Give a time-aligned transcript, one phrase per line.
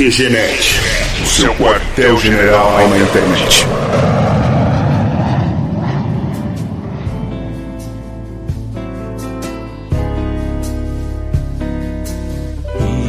[0.00, 0.80] QGNet,
[1.22, 3.66] o seu quartel-general na internet.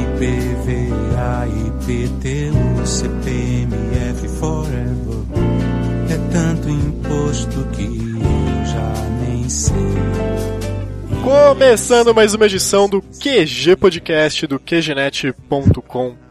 [0.01, 5.23] IPVA, IPTU, CPMF Forever.
[6.10, 8.92] É tanto imposto que eu já
[9.26, 9.78] nem sei.
[11.23, 16.30] Começando mais uma edição do QG Podcast do QGNet.com.br.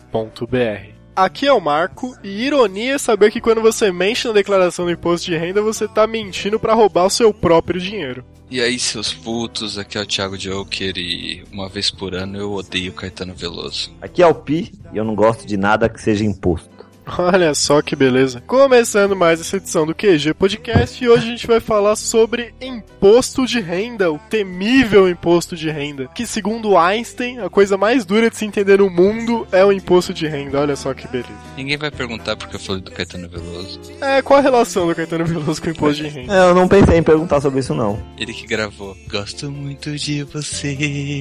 [1.14, 4.90] Aqui é o Marco, e ironia é saber que quando você mente na declaração do
[4.90, 8.25] imposto de renda, você tá mentindo para roubar o seu próprio dinheiro.
[8.50, 12.52] E aí, seus putos, aqui é o Thiago Joker e uma vez por ano eu
[12.52, 13.93] odeio Caetano Veloso.
[14.00, 16.79] Aqui é o Pi e eu não gosto de nada que seja imposto.
[17.18, 18.43] Olha só que beleza.
[18.46, 23.46] Começando mais essa edição do QG Podcast e hoje a gente vai falar sobre imposto
[23.46, 28.36] de renda, o temível imposto de renda, que segundo Einstein, a coisa mais dura de
[28.36, 30.61] se entender no mundo é o imposto de renda.
[30.61, 31.31] Olha só que beleza.
[31.57, 33.80] Ninguém vai perguntar porque eu falei do Caetano Veloso.
[34.00, 36.33] É, qual a relação do Caetano Veloso com o imposto de renda?
[36.34, 38.00] É, eu não pensei em perguntar sobre isso não.
[38.19, 38.96] Ele que gravou.
[39.11, 40.77] Gosto muito de você,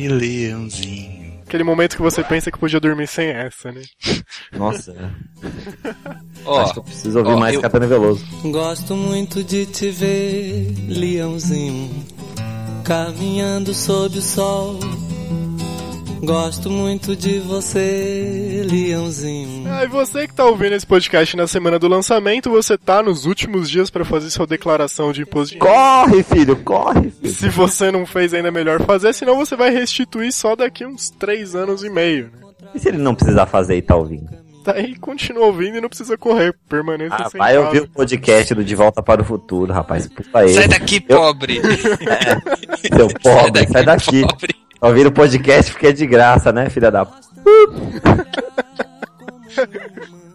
[0.09, 1.28] leãozinho.
[1.49, 3.81] Aquele momento que você pensa que podia dormir sem essa, né?
[4.55, 5.09] Nossa, é.
[6.45, 8.23] Ó, acho que eu preciso ouvir ó, mais eu- Caetano Veloso.
[8.43, 12.05] Gosto muito de te ver, leãozinho,
[12.83, 14.79] caminhando sob o sol.
[16.21, 19.67] Gosto muito de você, leãozinho.
[19.71, 23.25] Ah, e você que tá ouvindo esse podcast na semana do lançamento, você tá nos
[23.25, 25.71] últimos dias pra fazer sua declaração de imposto de renda.
[25.71, 27.33] Corre, filho, corre, filho.
[27.33, 31.09] Se você não fez ainda é melhor fazer, senão você vai restituir só daqui uns
[31.09, 32.67] 3 anos e meio, né?
[32.75, 34.27] E se ele não precisar fazer e tá ouvindo?
[34.65, 37.67] Daí continua ouvindo e não precisa correr, permaneça Ah, sem vai pausa.
[37.67, 40.05] ouvir o podcast do De Volta para o Futuro, rapaz.
[40.07, 40.53] Puta ele.
[40.53, 41.61] Sai daqui, Eu- pobre!
[42.93, 44.21] Seu pobre, sai daqui.
[44.21, 44.58] pobre!
[44.81, 47.05] Ouvir o podcast porque é de graça, né, filha da...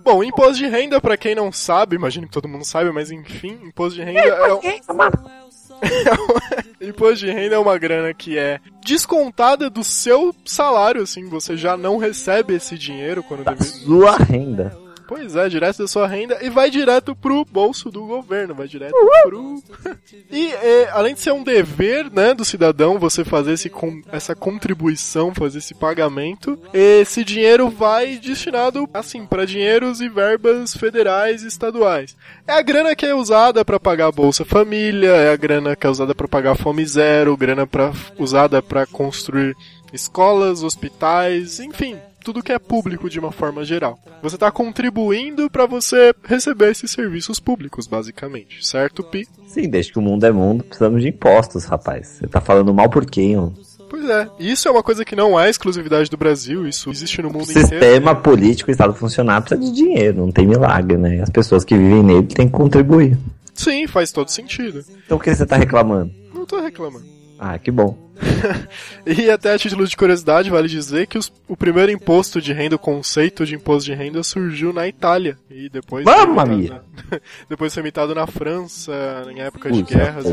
[0.05, 3.59] Bom, imposto de renda, pra quem não sabe, imagino que todo mundo sabe, mas enfim,
[3.65, 4.61] imposto de renda é, um-
[6.89, 11.75] imposto de renda é uma grana que é descontada do seu salário, assim, você já
[11.77, 13.65] não recebe esse dinheiro quando deve...
[13.65, 14.77] Sua renda.
[15.07, 18.95] Pois é, direto da sua renda e vai direto pro bolso do governo, vai direto
[19.25, 19.63] pro.
[20.31, 24.35] e é, além de ser um dever, né, do cidadão você fazer esse com- essa
[24.35, 31.49] contribuição, fazer esse pagamento, esse dinheiro vai destinado assim para dinheiros e verbas federais e
[31.49, 32.17] estaduais.
[32.47, 35.87] É a grana que é usada para pagar a Bolsa Família, é a grana que
[35.87, 39.55] é usada para pagar a Fome Zero, grana pra, usada para construir
[39.93, 43.99] escolas, hospitais, enfim, tudo que é público de uma forma geral.
[44.23, 49.29] Você está contribuindo para você receber esses serviços públicos, basicamente, certo, Pi?
[49.47, 52.17] Sim, desde que o mundo é mundo, precisamos de impostos, rapaz.
[52.19, 53.51] Você tá falando mal por quem, ó?
[53.91, 57.29] Pois é, isso é uma coisa que não é exclusividade do Brasil, isso existe no
[57.29, 57.69] O mundo inteiro.
[57.69, 61.21] sistema político, o Estado funcionar, precisa de dinheiro, não tem milagre, né?
[61.21, 63.17] As pessoas que vivem nele têm que contribuir.
[63.53, 64.83] Sim, faz todo sentido.
[65.07, 66.11] Então por que você tá reclamando?
[66.35, 67.14] Não tô reclamando.
[67.39, 67.97] Ah, que bom.
[69.07, 72.77] E até a título de curiosidade, vale dizer que os- o primeiro imposto de renda,
[72.77, 75.37] o conceito de imposto de renda, surgiu na Itália.
[75.51, 76.05] E depois.
[76.05, 78.93] Mamma foi imitado na- depois foi imitado na França,
[79.31, 80.25] em época de Puxa, guerras.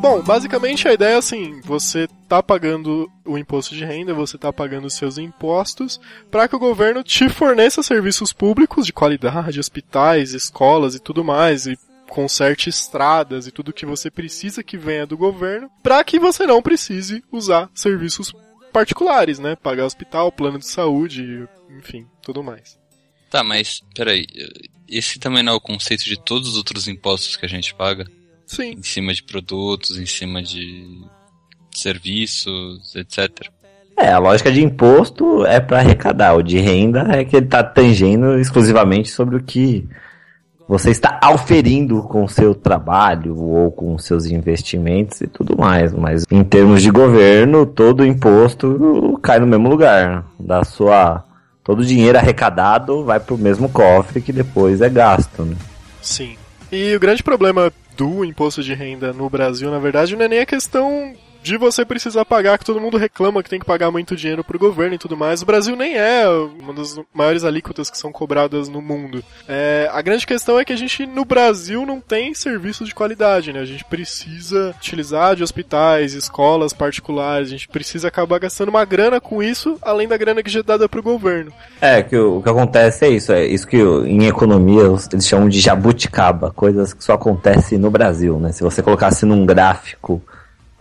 [0.00, 4.52] Bom, basicamente a ideia é assim: você tá pagando o imposto de renda, você tá
[4.52, 6.00] pagando os seus impostos
[6.30, 11.66] para que o governo te forneça serviços públicos de qualidade, hospitais, escolas e tudo mais,
[11.66, 11.78] e
[12.12, 16.60] conserte estradas e tudo que você precisa que venha do governo, para que você não
[16.60, 18.34] precise usar serviços
[18.70, 19.56] particulares, né?
[19.56, 22.78] Pagar hospital, plano de saúde, enfim, tudo mais.
[23.30, 24.26] Tá, mas peraí.
[24.86, 28.06] Esse também não é o conceito de todos os outros impostos que a gente paga?
[28.46, 31.00] Sim, Em cima de produtos, em cima de
[31.74, 33.48] serviços, etc.
[33.96, 36.34] É, a lógica de imposto é para arrecadar.
[36.34, 39.88] O de renda é que ele tá tangendo exclusivamente sobre o que
[40.72, 45.92] você está auferindo com o seu trabalho ou com os seus investimentos e tudo mais.
[45.92, 50.24] Mas em termos de governo, todo imposto cai no mesmo lugar.
[50.40, 51.24] Da sua.
[51.62, 55.56] Todo o dinheiro arrecadado vai pro mesmo cofre que depois é gasto, né?
[56.00, 56.36] Sim.
[56.72, 60.40] E o grande problema do imposto de renda no Brasil, na verdade, não é nem
[60.40, 61.12] a questão
[61.42, 64.58] de você precisar pagar, que todo mundo reclama que tem que pagar muito dinheiro pro
[64.58, 65.42] governo e tudo mais.
[65.42, 69.22] O Brasil nem é uma das maiores alíquotas que são cobradas no mundo.
[69.48, 73.52] É, a grande questão é que a gente, no Brasil, não tem serviços de qualidade,
[73.52, 73.60] né?
[73.60, 79.20] A gente precisa utilizar de hospitais, escolas particulares, a gente precisa acabar gastando uma grana
[79.20, 81.52] com isso, além da grana que já é dada pro governo.
[81.80, 85.48] É, que o, o que acontece é isso, é isso que em economia eles chamam
[85.48, 88.52] de jabuticaba, coisas que só acontecem no Brasil, né?
[88.52, 90.22] Se você colocasse num gráfico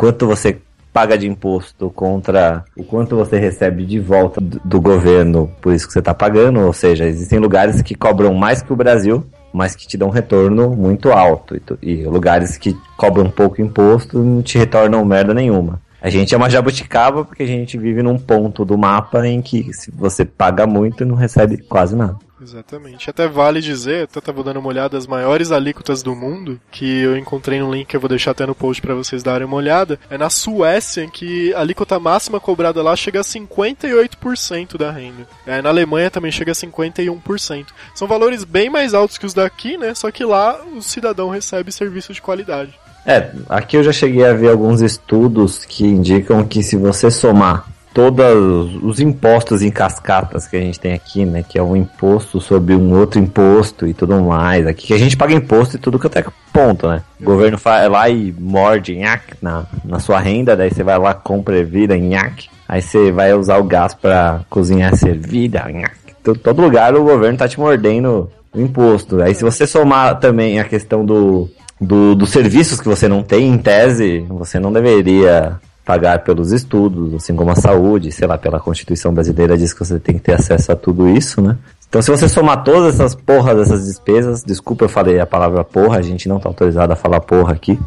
[0.01, 0.57] quanto você
[0.91, 5.85] paga de imposto contra o quanto você recebe de volta do, do governo por isso
[5.85, 9.75] que você está pagando, ou seja, existem lugares que cobram mais que o Brasil, mas
[9.75, 14.41] que te dão um retorno muito alto, e, e lugares que cobram pouco imposto não
[14.41, 15.79] te retornam merda nenhuma.
[16.01, 19.71] A gente é uma jabuticaba porque a gente vive num ponto do mapa em que
[19.71, 22.17] se você paga muito não recebe quase nada.
[22.41, 23.09] Exatamente.
[23.09, 27.15] Até vale dizer, eu tava dando uma olhada as maiores alíquotas do mundo, que eu
[27.15, 29.99] encontrei no link que eu vou deixar até no post para vocês darem uma olhada.
[30.09, 35.27] É na Suécia, que a alíquota máxima cobrada lá chega a 58% da renda.
[35.45, 37.67] É, na Alemanha também chega a 51%.
[37.93, 39.93] São valores bem mais altos que os daqui, né?
[39.93, 42.73] Só que lá o cidadão recebe serviço de qualidade.
[43.05, 47.65] É, aqui eu já cheguei a ver alguns estudos que indicam que se você somar
[47.93, 52.39] todos os impostos em cascatas que a gente tem aqui, né, que é um imposto
[52.39, 55.99] sobre um outro imposto e tudo mais, aqui que a gente paga imposto e tudo
[55.99, 57.01] que até ponto, né?
[57.19, 61.13] O governo vai lá e morde nhaque na, na sua renda, daí você vai lá,
[61.13, 65.99] compra ervilha, nhaque, aí você vai usar o gás para cozinhar ervilha, nhaque.
[66.23, 69.21] Todo lugar o governo tá te mordendo o imposto.
[69.21, 71.49] Aí se você somar também a questão do
[71.81, 77.15] do, dos serviços que você não tem, em tese, você não deveria pagar pelos estudos,
[77.15, 80.33] assim como a saúde, sei lá, pela Constituição brasileira diz que você tem que ter
[80.33, 81.57] acesso a tudo isso, né?
[81.89, 85.97] Então, se você somar todas essas porras dessas despesas, desculpa eu falei a palavra porra,
[85.97, 87.77] a gente não tá autorizado a falar porra aqui.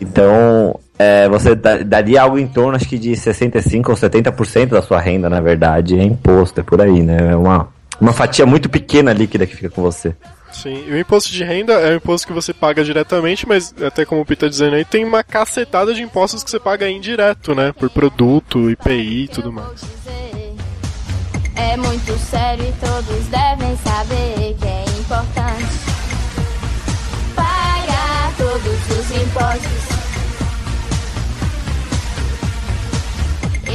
[0.00, 5.00] Então, é, você daria algo em torno, acho que de 65% ou 70% da sua
[5.00, 7.32] renda, na verdade, é imposto, é por aí, né?
[7.32, 7.68] É uma,
[8.00, 10.14] uma fatia muito pequena líquida que fica com você.
[10.52, 14.04] Sim, e o imposto de renda é um imposto que você paga diretamente, mas até
[14.04, 17.54] como o Pita tá dizendo aí, tem uma cacetada de impostos que você paga indireto,
[17.54, 17.72] né?
[17.72, 19.82] Por produto, IPI e tudo mais.
[21.54, 25.64] É muito sério e todos devem saber que é importante
[27.34, 30.02] pagar todos os impostos.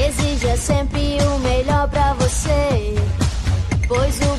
[0.07, 2.95] Exija sempre o melhor para você,
[3.87, 4.36] pois o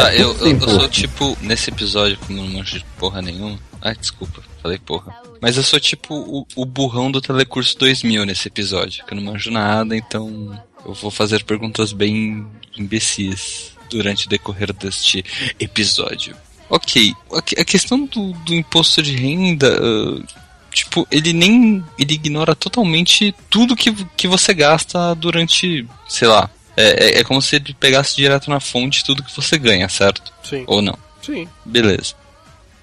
[0.00, 3.58] Tá, eu, eu, eu, sou tipo, nesse episódio, como não manjo de porra nenhuma.
[3.82, 5.14] Ai, desculpa, falei porra.
[5.42, 9.30] Mas eu sou tipo o, o burrão do Telecurso 2000 nesse episódio, que eu não
[9.30, 12.46] manjo nada, então eu vou fazer perguntas bem
[12.78, 15.22] imbecis durante o decorrer deste
[15.58, 16.34] episódio.
[16.70, 20.24] Ok, a questão do, do imposto de renda, uh,
[20.72, 21.84] tipo, ele nem.
[21.98, 26.48] Ele ignora totalmente tudo que, que você gasta durante, sei lá.
[26.76, 30.32] É, é, é como se ele pegasse direto na fonte tudo que você ganha, certo?
[30.42, 30.64] Sim.
[30.66, 30.98] Ou não?
[31.22, 31.48] Sim.
[31.64, 32.14] Beleza.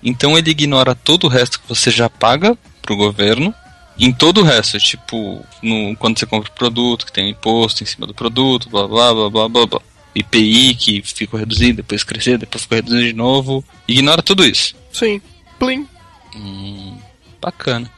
[0.03, 3.53] Então ele ignora todo o resto que você já paga pro governo.
[3.99, 7.85] Em todo o resto, tipo, no, quando você compra o produto, que tem imposto em
[7.85, 9.81] cima do produto, blá blá blá blá blá blá.
[10.13, 13.63] IPI que ficou reduzido, depois cresceu, depois ficou reduzido de novo.
[13.87, 14.75] Ignora tudo isso.
[14.91, 15.19] Sim.
[15.57, 15.87] Plim.
[16.35, 16.97] Hum,
[17.41, 17.91] Bacana.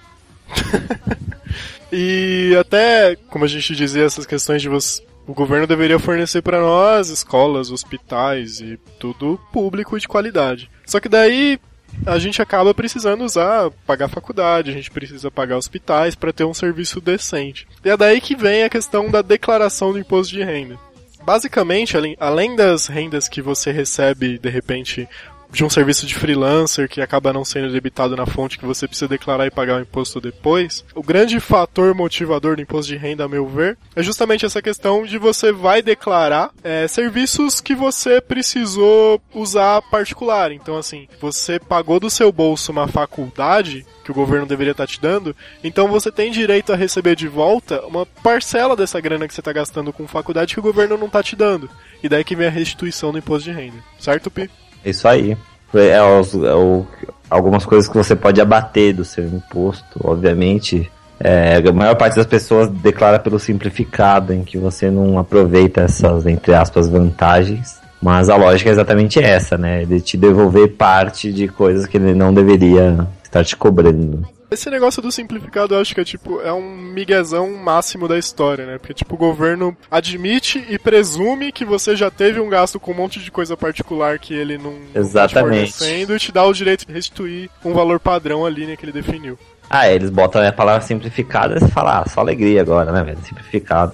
[1.92, 6.60] e até, como a gente dizia, essas questões de você, o governo deveria fornecer para
[6.60, 10.72] nós escolas, hospitais e tudo público e de qualidade.
[10.88, 11.60] Só que daí
[12.04, 16.54] a gente acaba precisando usar, pagar faculdade, a gente precisa pagar hospitais para ter um
[16.54, 17.68] serviço decente.
[17.86, 20.80] E é daí que vem a questão da declaração do imposto de renda.
[21.24, 25.08] Basicamente, além das rendas que você recebe de repente
[25.52, 29.08] de um serviço de freelancer que acaba não sendo debitado na fonte que você precisa
[29.08, 30.86] declarar e pagar o imposto depois.
[30.94, 35.06] O grande fator motivador do imposto de renda, a meu ver, é justamente essa questão
[35.06, 40.52] de você vai declarar é, serviços que você precisou usar particular.
[40.52, 45.00] Então, assim, você pagou do seu bolso uma faculdade que o governo deveria estar te
[45.00, 49.42] dando, então você tem direito a receber de volta uma parcela dessa grana que você
[49.42, 51.70] está gastando com faculdade que o governo não está te dando.
[52.02, 53.78] E daí que vem a restituição do imposto de renda.
[54.00, 54.50] Certo, Pi?
[54.86, 55.38] Isso aí.
[55.74, 56.84] É, é, é,
[57.30, 60.90] algumas coisas que você pode abater do seu imposto, obviamente.
[61.20, 66.26] É, a maior parte das pessoas declara pelo simplificado, em que você não aproveita essas,
[66.26, 67.80] entre aspas, vantagens.
[68.02, 69.84] Mas a lógica é exatamente essa, né?
[69.84, 74.26] De te devolver parte de coisas que ele não deveria estar te cobrando.
[74.52, 78.66] Esse negócio do simplificado eu acho que é tipo, é um miguezão máximo da história,
[78.66, 78.78] né?
[78.80, 82.96] Porque tipo, o governo admite e presume que você já teve um gasto com um
[82.96, 85.72] monte de coisa particular que ele não, Exatamente.
[85.80, 88.76] não tá te e te dá o direito de restituir um valor padrão ali, né,
[88.76, 89.38] que ele definiu.
[89.70, 93.20] Ah, eles botam a palavra simplificada e você fala, ah, só alegria agora, né, velho?
[93.24, 93.94] Simplificado.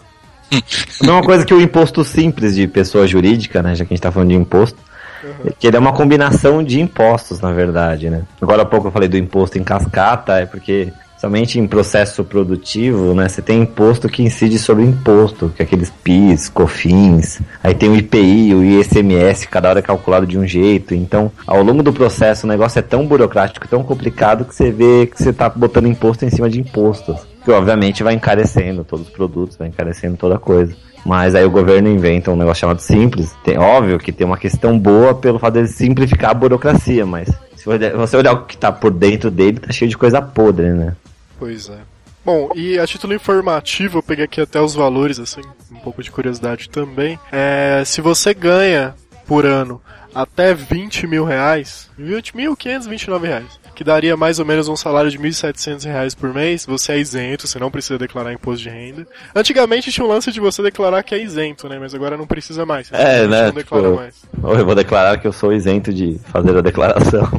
[0.52, 3.76] a mesma coisa que o imposto simples de pessoa jurídica, né?
[3.76, 4.80] Já que a gente tá falando de imposto.
[5.26, 5.52] Uhum.
[5.58, 8.24] Que ele é uma combinação de impostos, na verdade, né?
[8.42, 13.16] Agora há pouco eu falei do imposto em cascata, é porque Somente em processo produtivo,
[13.16, 13.28] né?
[13.28, 17.96] Você tem imposto que incide sobre imposto, que é aqueles PIS, COFINS, aí tem o
[17.96, 20.94] IPI, o ICMS, cada hora é calculado de um jeito.
[20.94, 25.08] Então, ao longo do processo, o negócio é tão burocrático, tão complicado que você vê
[25.08, 27.26] que você tá botando imposto em cima de impostos.
[27.44, 30.76] Que obviamente vai encarecendo todos os produtos, vai encarecendo toda coisa.
[31.06, 33.32] Mas aí o governo inventa um negócio chamado simples.
[33.44, 37.66] Tem, óbvio que tem uma questão boa pelo fato de simplificar a burocracia, mas se
[37.66, 40.96] você olhar o que tá por dentro dele, tá cheio de coisa podre, né?
[41.38, 41.78] Pois é.
[42.26, 46.10] Bom, e a título informativo, eu peguei aqui até os valores, assim, um pouco de
[46.10, 47.20] curiosidade também.
[47.32, 48.96] É, se você ganha
[49.28, 49.80] por ano
[50.14, 55.84] até 20 mil reais, 20.529 reais, que daria mais ou menos um salário de 1.700
[55.86, 59.06] reais por mês, você é isento, você não precisa declarar imposto de renda.
[59.36, 61.78] Antigamente tinha um lance de você declarar que é isento, né?
[61.80, 62.90] Mas agora não precisa mais.
[62.92, 63.48] É, né?
[63.48, 64.16] Não declara Tipo, mais.
[64.42, 67.30] ou eu vou declarar que eu sou isento de fazer a declaração.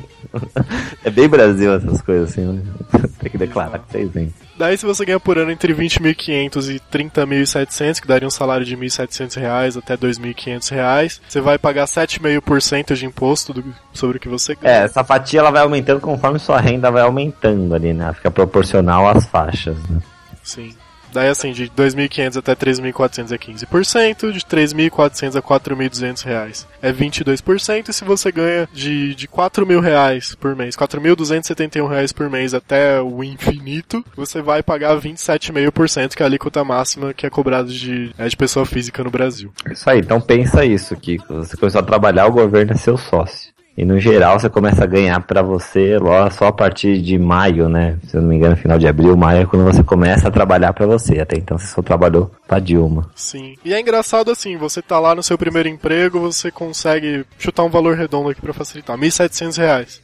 [1.05, 2.63] É bem Brasil essas coisas assim, né?
[3.21, 4.35] Tem que declarar que é isento.
[4.59, 8.75] Daí se você ganha por ano entre 20.500 e 30.700, que daria um salário de
[8.77, 14.29] 1.700 reais até 2.500 reais, você vai pagar 7,5% de imposto do- sobre o que
[14.29, 14.75] você ganha.
[14.75, 18.13] É, essa fatia ela vai aumentando conforme sua renda vai aumentando ali, né?
[18.15, 20.01] Fica proporcional às faixas, né?
[20.43, 20.75] Sim.
[21.13, 27.89] Daí assim, de 2.500 até 3.400 é 15%, de 3.400 a 4.200 reais é 22%,
[27.89, 32.55] e se você ganha de, de 4 mil reais por mês, 4.271 reais por mês
[32.55, 37.69] até o infinito, você vai pagar 27,5%, que é a alíquota máxima que é cobrada
[37.69, 39.53] de, é de pessoa física no Brasil.
[39.71, 43.56] Isso aí, então pensa isso, que você começou a trabalhar, o governo é seu sócio.
[43.77, 47.69] E no geral você começa a ganhar pra você lá só a partir de maio,
[47.69, 47.99] né?
[48.09, 50.73] Se eu não me engano, final de abril, maio é quando você começa a trabalhar
[50.73, 51.21] pra você.
[51.21, 53.11] Até então você só trabalhou pra Dilma.
[53.15, 53.55] Sim.
[53.63, 57.71] E é engraçado assim, você tá lá no seu primeiro emprego, você consegue chutar um
[57.71, 60.03] valor redondo aqui pra facilitar, 1.700 reais.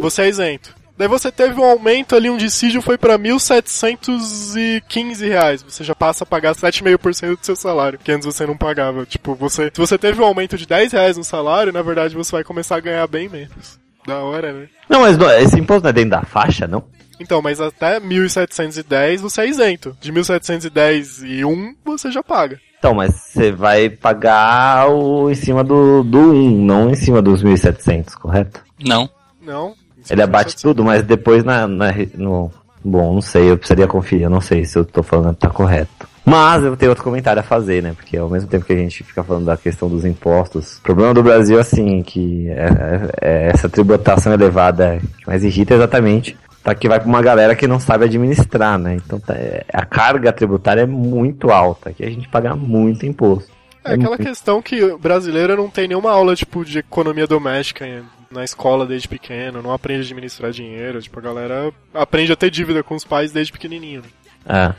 [0.00, 0.79] Você é isento.
[1.00, 5.62] Daí você teve um aumento ali, um dissídio foi pra 1.715 reais.
[5.62, 9.06] Você já passa a pagar 7,5% do seu salário, que antes você não pagava.
[9.06, 12.32] Tipo, você, se você teve um aumento de 10 reais no salário, na verdade você
[12.32, 13.80] vai começar a ganhar bem menos.
[14.06, 14.68] Da hora, né?
[14.90, 16.84] Não, mas não, esse imposto não é dentro da faixa, não?
[17.18, 19.96] Então, mas até 1.710 você é isento.
[20.02, 22.60] De 1.710 e 1 você já paga.
[22.78, 27.42] Então, mas você vai pagar o em cima do, do 1, não em cima dos
[27.42, 28.62] 1.700, correto?
[28.78, 29.08] Não.
[29.40, 29.74] Não?
[30.08, 32.50] Ele abate tudo, mas depois na, na, no...
[32.82, 35.50] Bom, não sei, eu precisaria conferir, eu não sei se eu tô falando que tá
[35.50, 36.08] correto.
[36.24, 37.92] Mas eu tenho outro comentário a fazer, né?
[37.94, 41.12] Porque ao mesmo tempo que a gente fica falando da questão dos impostos, o problema
[41.12, 46.38] do Brasil é assim, que é, é- é essa tributação elevada que mais irrita exatamente
[46.62, 48.94] tá que vai pra uma galera que não sabe administrar, né?
[48.96, 53.50] Então tá- é- a carga tributária é muito alta, que a gente paga muito imposto.
[53.84, 58.02] É aquela questão que o brasileiro não tem nenhuma aula, tipo, de economia doméstica em-
[58.30, 62.48] na escola desde pequeno, não aprende a administrar dinheiro, tipo, a galera aprende a ter
[62.48, 64.02] dívida com os pais desde pequenininho.
[64.02, 64.08] né?
[64.46, 64.74] Ah,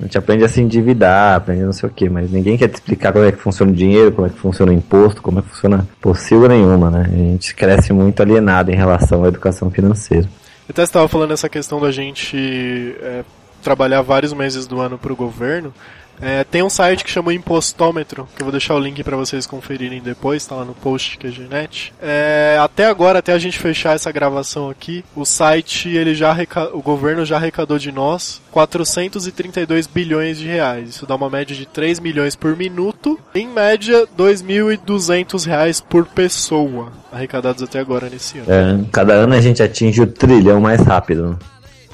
[0.00, 2.74] a gente aprende a se endividar, aprende não sei o que, mas ninguém quer te
[2.74, 5.42] explicar como é que funciona o dinheiro, como é que funciona o imposto, como é
[5.42, 7.04] que funciona possível nenhuma, né?
[7.06, 10.26] A gente cresce muito alienado em relação à educação financeira.
[10.66, 13.22] Eu até estava falando essa questão da gente é,
[13.62, 15.74] trabalhar vários meses do ano para o governo.
[16.20, 19.46] É, tem um site que chama Impostômetro, que eu vou deixar o link para vocês
[19.46, 21.92] conferirem depois, tá lá no post que é Genete.
[22.00, 26.70] É, até agora, até a gente fechar essa gravação aqui, o site, ele já arreca-
[26.72, 30.90] o governo já arrecadou de nós 432 bilhões de reais.
[30.90, 36.92] Isso dá uma média de 3 milhões por minuto, em média 2.200 reais por pessoa,
[37.12, 38.46] arrecadados até agora nesse ano.
[38.50, 41.38] É, cada ano a gente atinge o trilhão mais rápido.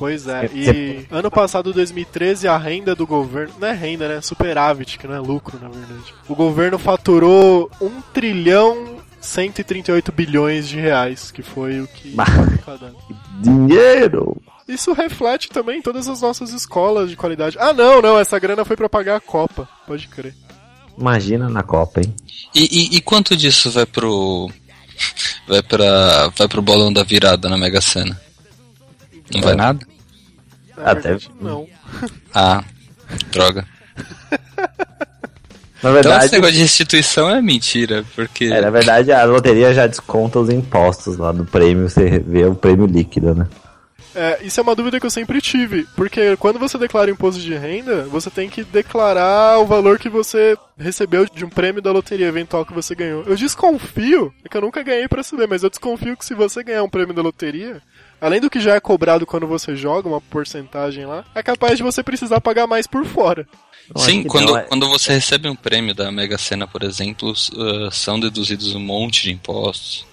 [0.01, 3.53] Pois é, e ano passado, 2013, a renda do governo.
[3.61, 4.23] Não é renda, né?
[4.23, 6.15] Superávit, que não é lucro, na verdade.
[6.27, 12.15] O governo faturou 1 trilhão 138 bilhões de reais, que foi o que.
[13.43, 14.41] Dinheiro!
[14.67, 17.59] Isso reflete também em todas as nossas escolas de qualidade.
[17.61, 19.69] Ah, não, não, essa grana foi pra pagar a Copa.
[19.87, 20.35] Pode crer.
[20.97, 22.15] Imagina na Copa, hein?
[22.55, 24.51] E, e- e quanto disso vai pro.
[25.47, 26.29] Vai pra.
[26.29, 28.19] Vai pro bolão da virada na Mega Sena?
[29.35, 29.87] Não vai nada?
[30.85, 31.67] Na Até- verdade, não.
[32.35, 32.63] Ah,
[33.33, 33.67] droga.
[35.83, 38.45] Na Então verdade, esse negócio de restituição é mentira, porque.
[38.45, 42.55] é, na verdade a loteria já desconta os impostos lá do prêmio, você vê o
[42.55, 43.49] prêmio líquido, né?
[44.15, 47.55] É, isso é uma dúvida que eu sempre tive, porque quando você declara imposto de
[47.57, 52.27] renda, você tem que declarar o valor que você recebeu de um prêmio da loteria
[52.27, 53.23] eventual que você ganhou.
[53.25, 56.63] Eu desconfio, é que eu nunca ganhei pra saber, mas eu desconfio que se você
[56.63, 57.81] ganhar um prêmio da loteria,
[58.21, 61.83] além do que já é cobrado quando você joga, uma porcentagem lá, é capaz de
[61.83, 63.47] você precisar pagar mais por fora.
[63.97, 67.89] Sim, quando, não, é- quando você recebe um prêmio da Mega Sena, por exemplo, ah,
[67.91, 70.07] são deduzidos um monte de impostos.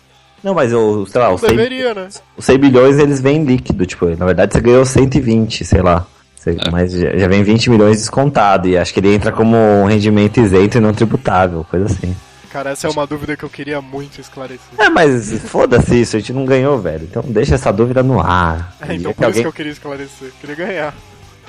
[0.44, 2.10] Não, mas eu, sei lá, os 100, Deveria, né?
[2.36, 6.06] os 100 bilhões eles vêm líquido, tipo, na verdade você ganhou 120, sei lá.
[6.36, 6.70] Você- É.
[6.72, 10.40] Mas já, já vem 20 milhões descontado, e acho que ele entra como um rendimento
[10.40, 12.16] isento e não tributável, coisa assim.
[12.58, 14.60] Cara, essa é uma dúvida que eu queria muito esclarecer.
[14.80, 17.04] É, mas foda-se isso, a gente não ganhou, velho.
[17.04, 18.76] Então deixa essa dúvida no ar.
[18.82, 20.32] É, então por que isso que eu queria esclarecer.
[20.42, 20.96] Queria ganhar.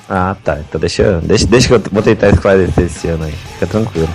[0.07, 0.59] Ah, tá.
[0.59, 3.33] Então deixa, deixa, deixa que eu vou tentar esclarecer esse ano aí.
[3.55, 4.09] Fica tranquilo.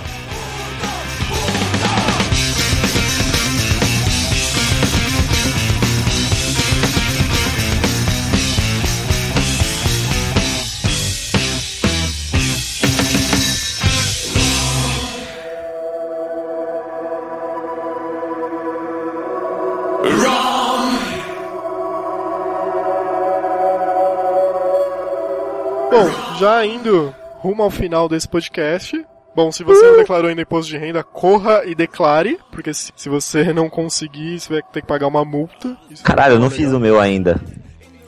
[25.94, 26.10] Bom,
[26.40, 29.00] já indo rumo ao final desse podcast.
[29.36, 33.08] Bom, se você não declarou ainda imposto de renda, corra e declare, porque se, se
[33.08, 35.76] você não conseguir, você vai ter que pagar uma multa.
[35.88, 37.40] Isso Caralho, eu não é fiz o meu ainda.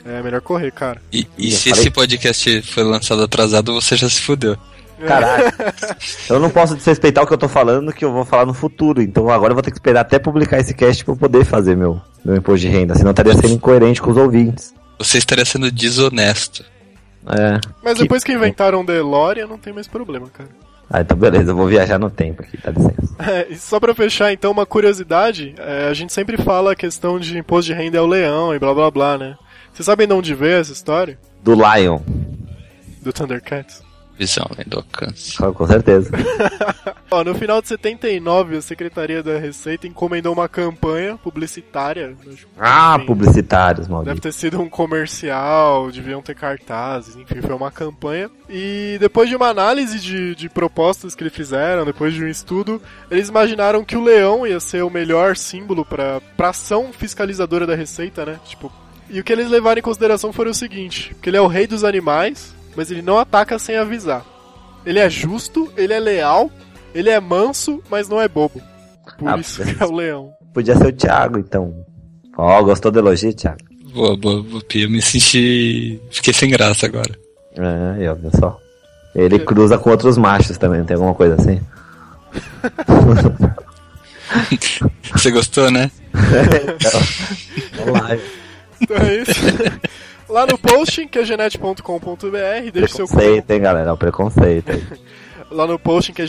[0.05, 1.01] É melhor correr, cara.
[1.13, 4.57] E, e se falei- esse podcast foi lançado atrasado, você já se fudeu.
[5.07, 5.53] Caralho.
[6.29, 9.01] eu não posso desrespeitar o que eu tô falando, que eu vou falar no futuro.
[9.01, 11.77] Então agora eu vou ter que esperar até publicar esse cast pra eu poder fazer
[11.77, 12.97] meu, meu imposto de renda.
[12.97, 14.75] Senão eu estaria sendo incoerente com os ouvintes.
[14.99, 16.65] Você estaria sendo desonesto.
[17.27, 17.61] É.
[17.83, 20.49] Mas depois que inventaram DeLorean, não tem mais problema, cara.
[20.89, 23.17] Ah, então beleza, eu vou viajar no tempo aqui, tá licença.
[23.19, 27.19] É, e só pra fechar, então, uma curiosidade, é, a gente sempre fala a questão
[27.19, 29.37] de imposto de renda é o leão e blá blá blá, né?
[29.73, 31.19] Vocês sabem de onde veio essa história?
[31.43, 31.99] Do Lion,
[33.01, 33.86] Do Thundercats?
[34.19, 35.37] Visão além do alcance.
[35.37, 36.11] com com certeza.
[37.11, 42.17] Ó, no final de 79, a Secretaria da Receita encomendou uma campanha publicitária.
[42.59, 44.21] Ah, enfim, publicitários, Deve maldito.
[44.21, 48.31] ter sido um comercial, deviam ter cartazes, enfim, foi uma campanha.
[48.49, 52.81] E depois de uma análise de, de propostas que eles fizeram, depois de um estudo,
[53.11, 58.25] eles imaginaram que o leão ia ser o melhor símbolo pra ação fiscalizadora da Receita,
[58.25, 58.41] né?
[58.45, 58.73] Tipo,
[59.09, 61.67] e o que eles levaram em consideração foi o seguinte: que ele é o rei
[61.67, 64.25] dos animais, mas ele não ataca sem avisar.
[64.85, 66.51] Ele é justo, ele é leal,
[66.95, 68.63] ele é manso, mas não é bobo.
[69.19, 70.33] Por Ah, isso que é o leão.
[70.55, 71.85] Podia ser o Thiago, então.
[72.37, 73.59] Ó, gostou do elogio, Thiago?
[73.93, 74.85] Boa, boa, boa, Pia.
[74.85, 76.01] Eu me senti.
[76.11, 77.19] Fiquei sem graça agora.
[77.57, 78.59] É, aí, ó, viu só.
[79.15, 81.61] Ele cruza com outros machos também, não tem alguma coisa assim?
[85.13, 85.91] Você gostou, né?
[87.77, 88.17] Vamos lá.
[88.81, 89.33] Então é isso.
[90.29, 91.25] Lá no posting, que é
[92.71, 93.91] deixe seu Preconceito, hein, galera?
[93.91, 94.83] É o preconceito aí.
[95.51, 96.27] lá no posting que é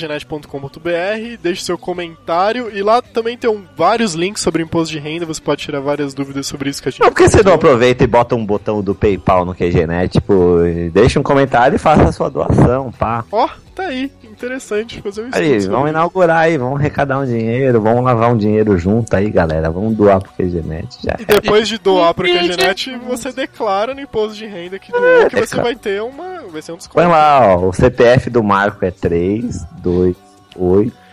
[1.38, 5.41] deixe seu comentário e lá também tem um- vários links sobre imposto de renda, você
[5.41, 8.03] pode tirar várias dúvidas sobre isso que a gente Não, por que você não aproveita
[8.03, 10.07] e bota um botão do PayPal no QG, né?
[10.07, 10.60] Tipo,
[10.93, 13.25] deixa um comentário e faça a sua doação, pá.
[13.31, 17.82] Ó, tá aí, interessante fazer um estudo Aí, vamos inaugurar aí, vamos arrecadar um dinheiro,
[17.82, 19.71] vamos lavar um dinheiro junto aí, galera.
[19.71, 21.15] Vamos doar pro QGNet, já.
[21.19, 25.39] E depois de doar pro QGNet, você declara no imposto de renda que doou, que
[25.39, 26.43] você vai ter uma.
[26.50, 26.95] Vai ser um desconto.
[26.95, 30.15] Põe lá, ó, o CPF do Marco é 3, 2,
[30.56, 31.08] 8.